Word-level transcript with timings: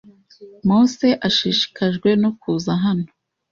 Mose 0.67 1.09
ashishikajwe 1.27 2.09
no 2.21 2.29
kuza 2.39 2.71
hano. 2.83 3.05